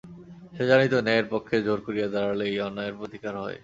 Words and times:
সে 0.55 0.63
জানিত 0.69 0.93
ন্যায়ের 0.99 1.27
পক্ষে 1.33 1.55
জোর 1.65 1.79
করিয়া 1.85 2.07
দাঁড়াইলেই 2.07 2.55
অন্যায়ের 2.67 2.95
প্রতিকার 2.99 3.33
হয়। 3.37 3.57